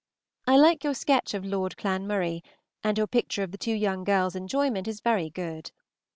I 0.47 0.57
like 0.57 0.83
your 0.83 0.95
sketch 0.95 1.35
of 1.35 1.45
Lord 1.45 1.77
Clanmurray, 1.77 2.41
and 2.83 2.97
your 2.97 3.05
picture 3.05 3.43
of 3.43 3.51
the 3.51 3.57
two 3.59 3.75
young 3.75 4.03
girls' 4.03 4.35
enjoyment 4.35 4.87
is 4.87 4.99
very 4.99 5.29
good. 5.29 5.69